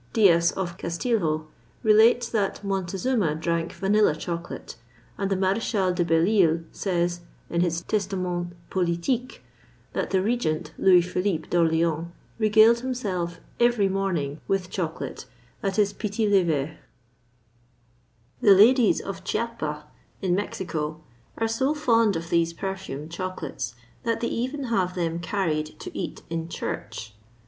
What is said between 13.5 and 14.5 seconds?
every morning